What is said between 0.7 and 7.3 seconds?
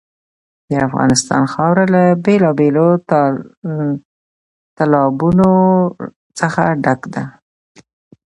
افغانستان خاوره له بېلابېلو تالابونو څخه ډکه ده.